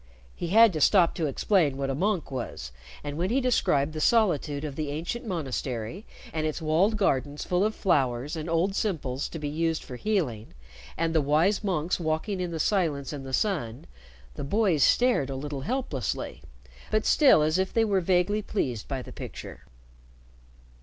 He 0.35 0.47
had 0.47 0.73
to 0.73 0.81
stop 0.81 1.13
to 1.13 1.27
explain 1.27 1.77
what 1.77 1.91
a 1.91 1.93
monk 1.93 2.31
was, 2.31 2.71
and 3.03 3.19
when 3.19 3.29
he 3.29 3.39
described 3.39 3.93
the 3.93 4.01
solitude 4.01 4.63
of 4.63 4.75
the 4.75 4.89
ancient 4.89 5.27
monastery, 5.27 6.07
and 6.33 6.47
its 6.47 6.59
walled 6.59 6.97
gardens 6.97 7.43
full 7.45 7.63
of 7.63 7.75
flowers 7.75 8.35
and 8.35 8.49
old 8.49 8.73
simples 8.73 9.29
to 9.29 9.37
be 9.37 9.47
used 9.47 9.83
for 9.83 9.97
healing, 9.97 10.55
and 10.97 11.13
the 11.13 11.21
wise 11.21 11.63
monks 11.63 11.99
walking 11.99 12.39
in 12.41 12.49
the 12.49 12.59
silence 12.59 13.13
and 13.13 13.23
the 13.27 13.31
sun, 13.31 13.85
the 14.33 14.43
boys 14.43 14.81
stared 14.83 15.29
a 15.29 15.35
little 15.35 15.61
helplessly, 15.61 16.41
but 16.89 17.05
still 17.05 17.43
as 17.43 17.59
if 17.59 17.71
they 17.71 17.85
were 17.85 18.01
vaguely 18.01 18.41
pleased 18.41 18.87
by 18.87 19.03
the 19.03 19.13
picture. 19.13 19.65